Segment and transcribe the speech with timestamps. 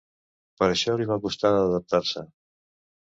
[0.61, 2.25] Per això li va costar d’adaptar-se.